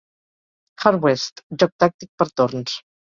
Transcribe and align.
"Hard 0.85 1.05
West", 1.07 1.43
joc 1.65 1.75
tàctic 1.85 2.11
per 2.23 2.29
torns. 2.39 2.75